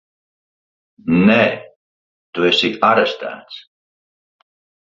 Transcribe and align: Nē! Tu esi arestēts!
Nē! 1.27 1.37
Tu 2.39 2.47
esi 2.49 2.73
arestēts! 2.89 3.63